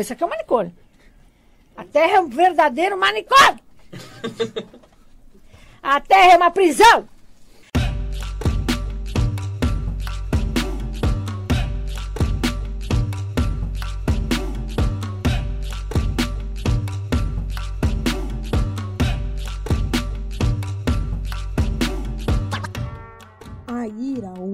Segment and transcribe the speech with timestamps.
[0.00, 0.74] Isso aqui é um manicômio.
[1.76, 3.60] A Terra é um verdadeiro manicômio.
[5.82, 7.08] A Terra é uma prisão.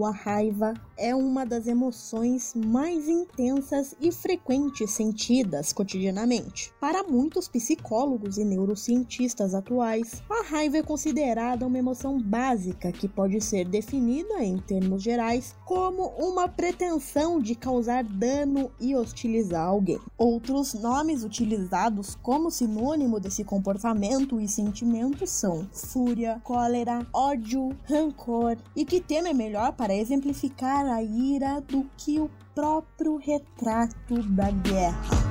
[0.05, 6.73] A raiva é uma das emoções mais intensas e frequentes sentidas cotidianamente.
[6.81, 13.41] Para muitos psicólogos e neurocientistas atuais, a raiva é considerada uma emoção básica que pode
[13.41, 20.01] ser definida, em termos gerais, como uma pretensão de causar dano e hostilizar alguém.
[20.17, 28.85] Outros nomes utilizados como sinônimo desse comportamento e sentimento são fúria, cólera, ódio, rancor e
[28.85, 34.51] que tema é melhor para para exemplificar a ira do que o próprio retrato da
[34.51, 35.25] guerra.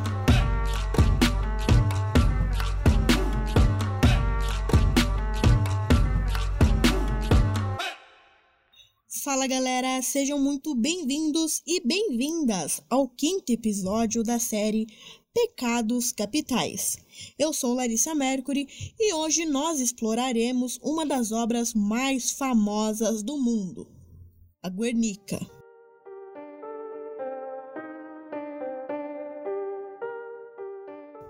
[9.22, 14.88] Fala galera, sejam muito bem-vindos e bem-vindas ao quinto episódio da série
[15.34, 16.96] Pecados Capitais.
[17.38, 18.68] Eu sou Larissa Mercury
[19.00, 23.88] e hoje nós exploraremos uma das obras mais famosas do mundo,
[24.64, 25.40] a Guernica.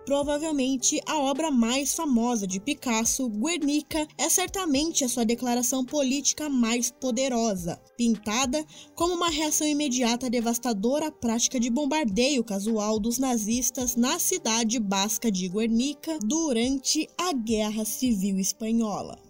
[0.06, 6.92] Provavelmente a obra mais famosa de Picasso, Guernica, é certamente a sua declaração política mais
[6.92, 14.20] poderosa, pintada como uma reação imediata devastadora à prática de bombardeio casual dos nazistas na
[14.20, 19.23] cidade basca de Guernica durante a Guerra Civil Espanhola.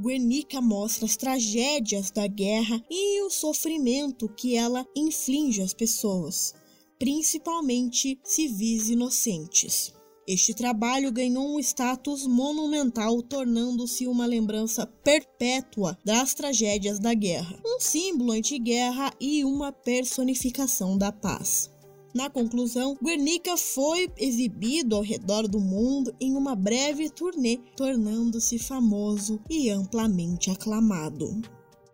[0.00, 6.54] Guernica mostra as tragédias da guerra e o sofrimento que ela inflige às pessoas,
[6.98, 9.92] principalmente civis inocentes.
[10.26, 17.78] Este trabalho ganhou um status monumental, tornando-se uma lembrança perpétua das tragédias da guerra, um
[17.78, 21.68] símbolo anti-guerra e uma personificação da paz.
[22.12, 29.40] Na conclusão, Guernica foi exibido ao redor do mundo em uma breve turnê, tornando-se famoso
[29.48, 31.40] e amplamente aclamado.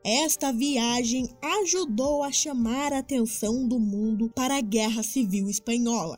[0.02, 1.28] Esta viagem
[1.60, 6.16] ajudou a chamar a atenção do mundo para a Guerra Civil Espanhola.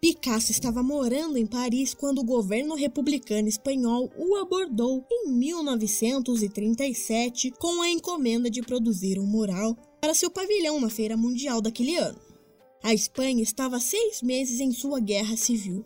[0.00, 7.82] Picasso estava morando em Paris quando o governo republicano espanhol o abordou em 1937 com
[7.82, 12.23] a encomenda de produzir um mural para seu pavilhão na Feira Mundial daquele ano.
[12.84, 15.82] A Espanha estava seis meses em sua guerra civil.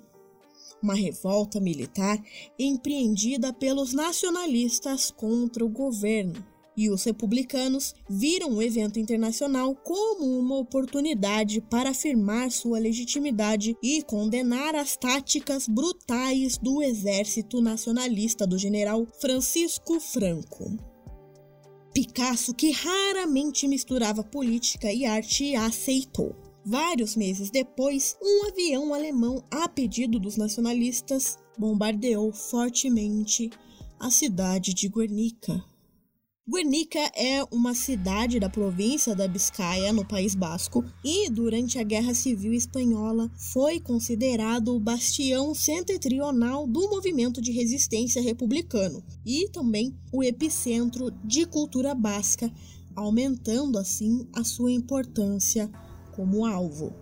[0.83, 2.21] Uma revolta militar
[2.59, 6.45] empreendida pelos nacionalistas contra o governo.
[6.77, 14.03] E os republicanos viram o evento internacional como uma oportunidade para afirmar sua legitimidade e
[14.03, 20.77] condenar as táticas brutais do exército nacionalista do general Francisco Franco.
[21.95, 26.48] Picasso, que raramente misturava política e arte, aceitou.
[26.71, 33.49] Vários meses depois, um avião alemão, a pedido dos nacionalistas, bombardeou fortemente
[33.99, 35.65] a cidade de Guernica.
[36.47, 42.13] Guernica é uma cidade da província da Biscaia, no País Basco, e durante a Guerra
[42.13, 50.23] Civil Espanhola foi considerado o bastião setentrional do movimento de resistência republicano e também o
[50.23, 52.53] epicentro de cultura basca,
[52.95, 55.71] aumentando assim a sua importância
[56.19, 56.93] como alvo.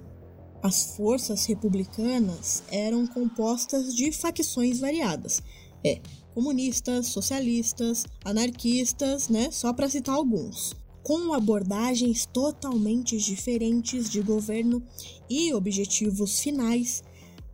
[0.63, 5.43] As forças republicanas eram compostas de facções variadas,
[5.83, 6.03] é,
[6.35, 14.83] comunistas, socialistas, anarquistas, né, só para citar alguns, com abordagens totalmente diferentes de governo
[15.31, 17.03] e objetivos finais,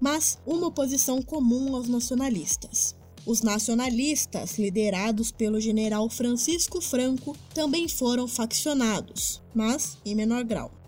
[0.00, 2.96] mas uma oposição comum aos nacionalistas.
[3.24, 10.81] Os nacionalistas, liderados pelo general Francisco Franco, também foram faccionados, mas em menor grau.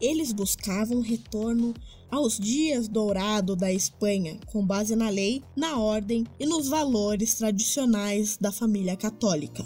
[0.00, 1.74] Eles buscavam retorno
[2.10, 8.36] aos dias dourados da Espanha, com base na lei, na ordem e nos valores tradicionais
[8.36, 9.62] da família católica.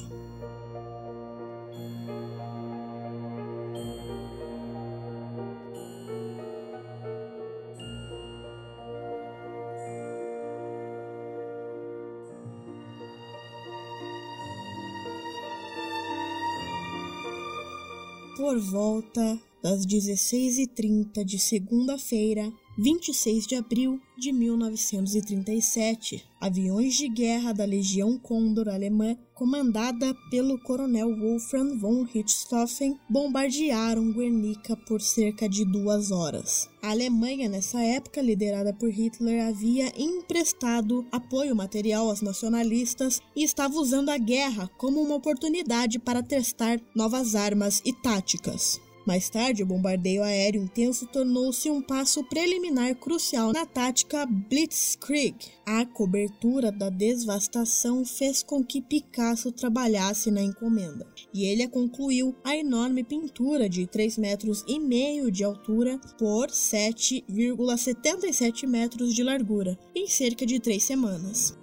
[18.37, 26.22] Por volta das 16h30 de segunda-feira, 26 de abril de 1937.
[26.38, 34.76] Aviões de guerra da Legião Condor alemã, comandada pelo coronel Wolfram von Richthofen, bombardearam Guernica
[34.87, 36.69] por cerca de duas horas.
[36.82, 43.78] A Alemanha, nessa época, liderada por Hitler, havia emprestado apoio material aos nacionalistas e estava
[43.78, 48.78] usando a guerra como uma oportunidade para testar novas armas e táticas.
[49.06, 55.37] Mais tarde, o bombardeio aéreo intenso tornou-se um passo preliminar crucial na tática Blitzkrieg.
[55.67, 62.35] A cobertura da devastação fez com que Picasso trabalhasse na encomenda, e ele a concluiu
[62.43, 69.79] a enorme pintura de 3 metros e meio de altura por 7,77 metros de largura
[69.95, 71.55] em cerca de três semanas.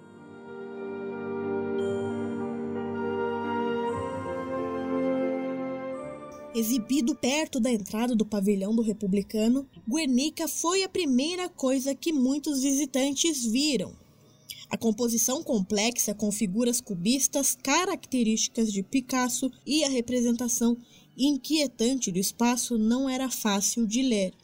[6.54, 12.62] Exibido perto da entrada do pavilhão do republicano, Guernica foi a primeira coisa que muitos
[12.62, 13.94] visitantes viram.
[14.68, 20.76] A composição complexa com figuras cubistas características de Picasso e a representação
[21.16, 24.34] inquietante do espaço não era fácil de ler.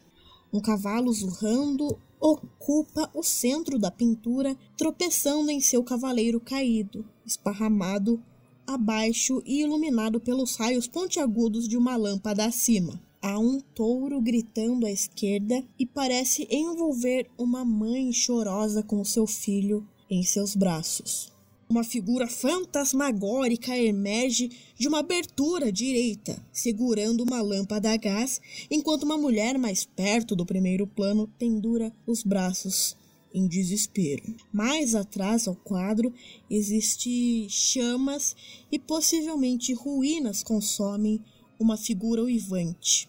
[0.51, 8.23] Um cavalo zurrando ocupa o centro da pintura, tropeçando em seu cavaleiro caído, esparramado
[8.69, 13.01] abaixo e iluminado pelos raios pontiagudos de uma lâmpada acima.
[13.21, 19.89] Há um touro gritando à esquerda e parece envolver uma mãe chorosa com seu filho
[20.11, 21.33] em seus braços.
[21.69, 29.19] Uma figura fantasmagórica emerge de uma abertura direita, segurando uma lâmpada a gás, enquanto uma
[29.19, 32.98] mulher mais perto do primeiro plano pendura os braços
[33.33, 34.23] em desespero.
[34.53, 36.13] Mais atrás ao quadro
[36.51, 38.35] existe chamas
[38.71, 41.21] e possivelmente ruínas consomem
[41.59, 43.09] uma figura uivante.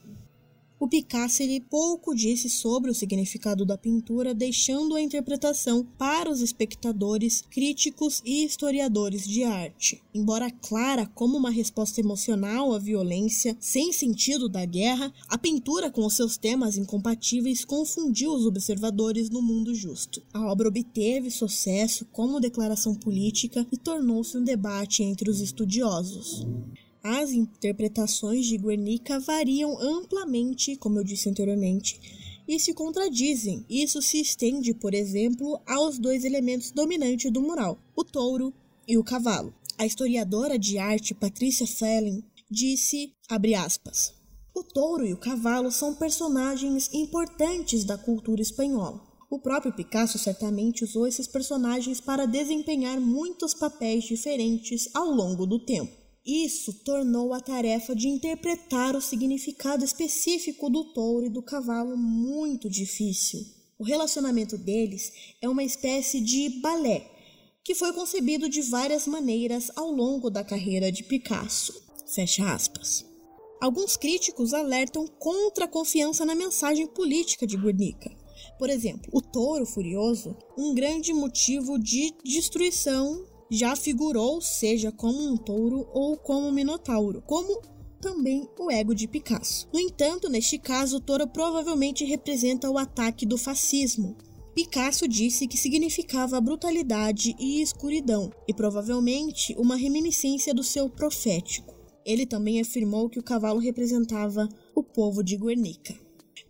[0.79, 6.39] O Picasso ele pouco disse sobre o significado da pintura, deixando a interpretação para os
[6.39, 10.01] espectadores, críticos e historiadores de arte.
[10.13, 16.05] Embora clara como uma resposta emocional à violência sem sentido da guerra, a pintura com
[16.05, 20.23] os seus temas incompatíveis confundiu os observadores no mundo justo.
[20.33, 26.47] A obra obteve sucesso como declaração política e tornou-se um debate entre os estudiosos.
[27.03, 31.99] As interpretações de Guernica variam amplamente, como eu disse anteriormente,
[32.45, 33.65] e se contradizem.
[33.69, 38.53] Isso se estende, por exemplo, aos dois elementos dominantes do mural, o touro
[38.87, 39.53] e o cavalo.
[39.77, 43.13] A historiadora de arte Patricia Felling disse,
[43.57, 44.13] aspas,
[44.53, 48.99] o touro e o cavalo são personagens importantes da cultura espanhola.
[49.29, 55.59] O próprio Picasso certamente usou esses personagens para desempenhar muitos papéis diferentes ao longo do
[55.59, 55.98] tempo.
[56.29, 62.69] Isso tornou a tarefa de interpretar o significado específico do touro e do cavalo muito
[62.69, 63.43] difícil.
[63.79, 65.11] O relacionamento deles
[65.41, 67.09] é uma espécie de balé,
[67.63, 71.73] que foi concebido de várias maneiras ao longo da carreira de Picasso.
[72.13, 73.03] Fecha aspas.
[73.59, 78.15] Alguns críticos alertam contra a confiança na mensagem política de Guernica.
[78.59, 85.35] Por exemplo, o touro furioso, um grande motivo de destruição já figurou seja como um
[85.35, 87.61] touro ou como um minotauro, como
[87.99, 89.67] também o ego de Picasso.
[89.73, 94.15] No entanto, neste caso, o touro provavelmente representa o ataque do fascismo.
[94.55, 101.75] Picasso disse que significava brutalidade e escuridão, e provavelmente uma reminiscência do seu profético.
[102.05, 106.08] Ele também afirmou que o cavalo representava o povo de Guernica.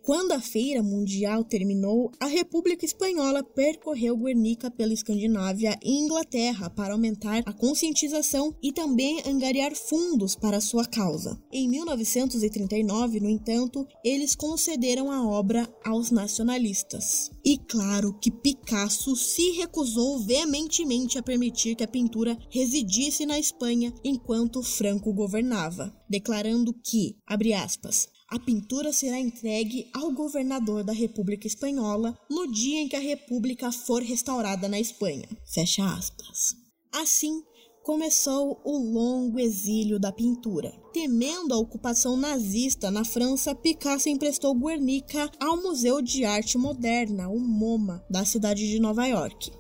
[0.09, 6.93] Quando a Feira Mundial terminou, a República Espanhola percorreu Guernica pela Escandinávia e Inglaterra para
[6.93, 11.39] aumentar a conscientização e também angariar fundos para sua causa.
[11.51, 17.29] Em 1939, no entanto, eles concederam a obra aos nacionalistas.
[17.45, 23.93] E claro que Picasso se recusou veementemente a permitir que a pintura residisse na Espanha
[24.03, 31.47] enquanto Franco governava, declarando que, abre aspas, a pintura será entregue ao governador da República
[31.47, 35.27] Espanhola no dia em que a República for restaurada na Espanha.
[35.51, 36.55] Fecha aspas.
[36.91, 37.41] Assim,
[37.83, 40.71] começou o longo exílio da pintura.
[40.93, 47.39] Temendo a ocupação nazista na França, Picasso emprestou Guernica ao Museu de Arte Moderna, o
[47.39, 49.51] MoMA, da cidade de Nova York.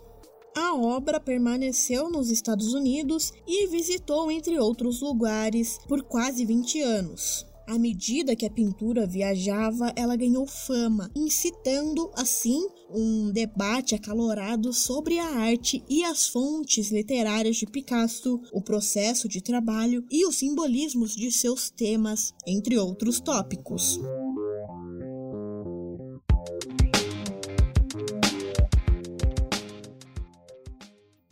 [0.55, 7.48] A obra permaneceu nos Estados Unidos e visitou, entre outros lugares, por quase 20 anos.
[7.69, 15.19] À medida que a pintura viajava, ela ganhou fama, incitando assim um debate acalorado sobre
[15.19, 21.15] a arte e as fontes literárias de Picasso, o processo de trabalho e os simbolismos
[21.15, 23.99] de seus temas, entre outros tópicos.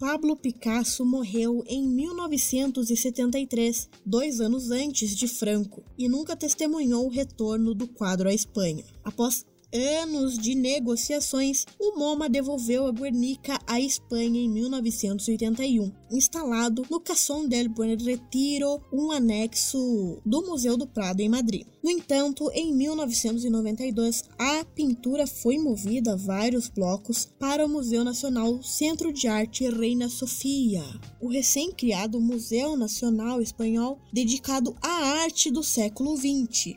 [0.10, 7.74] Pablo Picasso morreu em 1973, dois anos antes de Franco, e nunca testemunhou o retorno
[7.74, 8.86] do quadro à Espanha.
[9.04, 17.00] Após anos de negociações, o MoMA devolveu a Guernica à Espanha em 1981, instalado no
[17.00, 21.66] Casson del Buen Retiro, um anexo do Museu do Prado em Madrid.
[21.84, 28.62] No entanto, em 1992, a pintura foi movida a vários blocos para o Museu Nacional
[28.64, 30.84] Centro de Arte Reina Sofia,
[31.22, 36.76] o recém-criado Museu Nacional Espanhol dedicado à arte do século XX.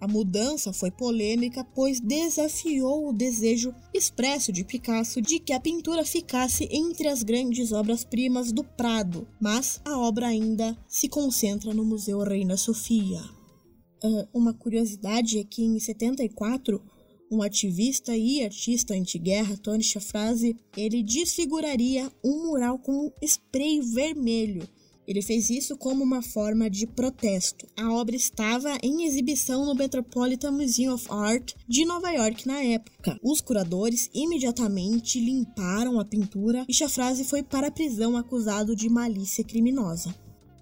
[0.00, 6.04] A mudança foi polêmica, pois desafiou o desejo expresso de Picasso de que a pintura
[6.04, 12.20] ficasse entre as grandes obras-primas do Prado, mas a obra ainda se concentra no Museu
[12.20, 13.20] Reina Sofia.
[14.04, 16.80] Uh, uma curiosidade é que em 74,
[17.28, 24.68] um ativista e artista antiguerra, Tony Chafrazi, ele desfiguraria um mural com spray vermelho
[25.08, 27.66] ele fez isso como uma forma de protesto.
[27.74, 33.18] A obra estava em exibição no Metropolitan Museum of Art de Nova York na época.
[33.22, 39.42] Os curadores imediatamente limparam a pintura e Chafrazi foi para a prisão acusado de malícia
[39.42, 40.14] criminosa.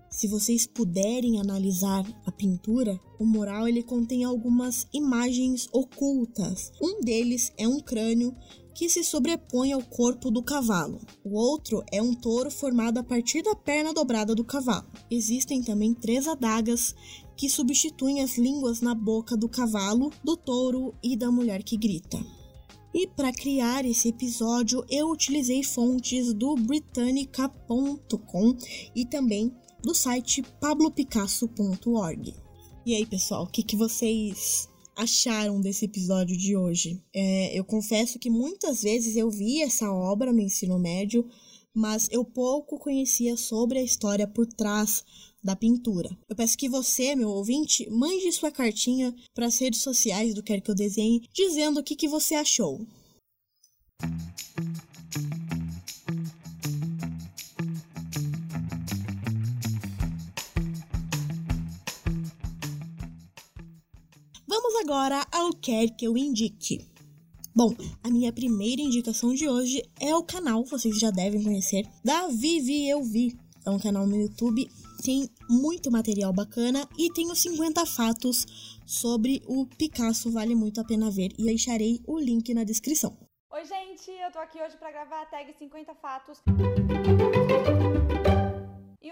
[0.08, 6.70] Se vocês puderem analisar a pintura, o mural ele contém algumas imagens ocultas.
[6.80, 8.32] Um deles é um crânio
[8.76, 11.00] que se sobrepõe ao corpo do cavalo.
[11.24, 14.86] O outro é um touro formado a partir da perna dobrada do cavalo.
[15.10, 16.94] Existem também três adagas
[17.34, 22.22] que substituem as línguas na boca do cavalo, do touro e da mulher que grita.
[22.92, 28.56] E para criar esse episódio, eu utilizei fontes do Britannica.com
[28.94, 29.50] e também
[29.82, 32.34] do site pablopicasso.org.
[32.84, 37.00] E aí, pessoal, o que, que vocês acharam desse episódio de hoje.
[37.14, 41.28] É, eu confesso que muitas vezes eu vi essa obra no ensino médio,
[41.74, 45.04] mas eu pouco conhecia sobre a história por trás
[45.44, 46.08] da pintura.
[46.28, 50.60] Eu peço que você, meu ouvinte, mande sua cartinha para as redes sociais do Quer
[50.60, 52.80] Que Eu Desenhe, dizendo o que, que você achou.
[64.80, 66.86] Agora ao Quer Que Eu Indique.
[67.54, 72.28] Bom, a minha primeira indicação de hoje é o canal, vocês já devem conhecer, da
[72.28, 73.34] Vivi Eu Vi.
[73.64, 74.68] É um canal no YouTube,
[75.02, 78.46] tem muito material bacana e tem os 50 fatos
[78.84, 83.16] sobre o Picasso, vale muito a pena ver e deixarei o link na descrição.
[83.50, 86.42] Oi, gente, eu tô aqui hoje para gravar a tag 50 fatos.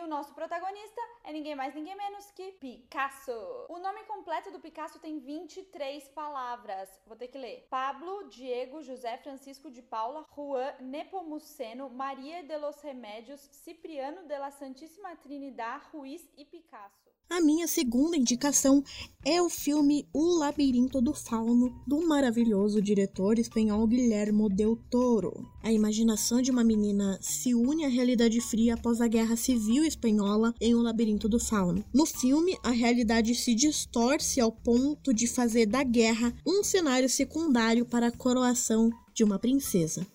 [0.05, 3.33] E o nosso protagonista é ninguém mais, ninguém menos que Picasso.
[3.71, 6.91] O nome completo do Picasso tem 23 palavras.
[7.07, 7.67] Vou ter que ler.
[7.71, 14.51] Pablo, Diego, José Francisco de Paula, Juan Nepomuceno, Maria de los Remédios, Cipriano de la
[14.51, 17.15] Santíssima Trinidad, Ruiz e Picasso.
[17.31, 18.85] A minha segunda indicação
[19.25, 25.33] é o filme O Labirinto do Fauno, do maravilhoso diretor espanhol Guillermo del Toro.
[25.63, 30.55] A imaginação de uma menina se une à realidade fria após a Guerra Civil Espanhola
[30.61, 31.85] em O Labirinto do Fauno.
[31.93, 37.87] No filme, a realidade se distorce ao ponto de fazer da guerra um cenário secundário
[37.87, 40.07] para a coroação de uma princesa.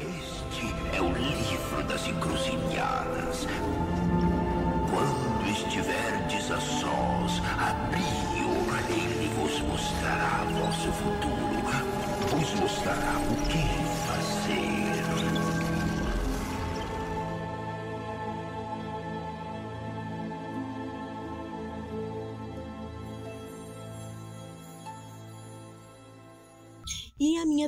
[0.00, 3.46] Este é o livro das encruzilhadas
[5.54, 8.54] estiverdes a sós, abri-o,
[8.90, 11.62] ele vos mostrará vosso futuro,
[12.30, 13.93] vos mostrará o que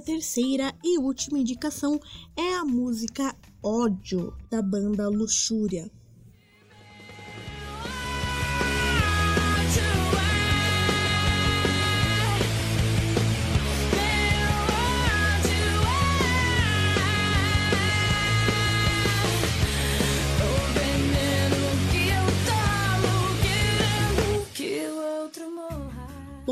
[0.06, 2.00] terceira e última indicação
[2.36, 5.90] é a música Ódio da banda Luxúria.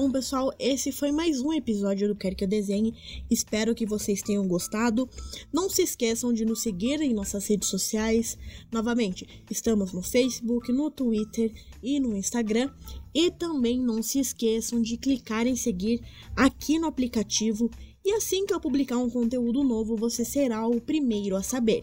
[0.05, 2.95] Bom, pessoal, esse foi mais um episódio do Quer Que Eu Desenhe.
[3.31, 5.09] Espero que vocês tenham gostado.
[5.51, 8.37] Não se esqueçam de nos seguir em nossas redes sociais.
[8.71, 11.51] Novamente, estamos no Facebook, no Twitter
[11.83, 12.71] e no Instagram.
[13.15, 16.03] E também não se esqueçam de clicar em seguir
[16.37, 17.71] aqui no aplicativo.
[18.05, 21.83] E assim que eu publicar um conteúdo novo, você será o primeiro a saber.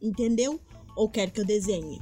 [0.00, 0.60] Entendeu?
[0.96, 1.98] Ou quer que eu desenhe?